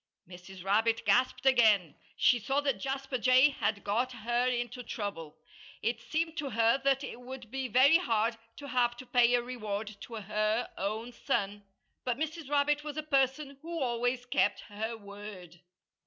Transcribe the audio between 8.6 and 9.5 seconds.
have to pay a